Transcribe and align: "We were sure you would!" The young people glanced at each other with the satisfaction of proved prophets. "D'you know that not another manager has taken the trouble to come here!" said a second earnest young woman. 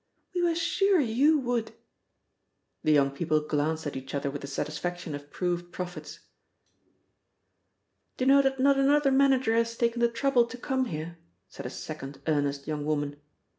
"We 0.33 0.41
were 0.41 0.55
sure 0.55 0.99
you 0.99 1.37
would!" 1.41 1.73
The 2.83 2.91
young 2.91 3.11
people 3.11 3.39
glanced 3.39 3.85
at 3.85 3.95
each 3.95 4.15
other 4.15 4.31
with 4.31 4.41
the 4.41 4.47
satisfaction 4.47 5.13
of 5.13 5.29
proved 5.29 5.71
prophets. 5.71 6.21
"D'you 8.17 8.25
know 8.25 8.41
that 8.41 8.59
not 8.59 8.79
another 8.79 9.11
manager 9.11 9.53
has 9.53 9.77
taken 9.77 9.99
the 9.99 10.09
trouble 10.09 10.47
to 10.47 10.57
come 10.57 10.85
here!" 10.85 11.19
said 11.49 11.67
a 11.67 11.69
second 11.69 12.19
earnest 12.25 12.65
young 12.67 12.83
woman. 12.83 13.17